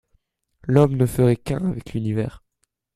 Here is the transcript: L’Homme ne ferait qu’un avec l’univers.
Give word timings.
L’Homme 0.63 0.95
ne 0.95 1.05
ferait 1.05 1.35
qu’un 1.35 1.63
avec 1.69 1.93
l’univers. 1.93 2.43